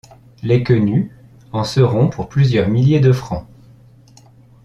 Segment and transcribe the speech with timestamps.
[0.41, 1.11] Les Quenu
[1.51, 3.45] en seront pour plusieurs milliers de francs...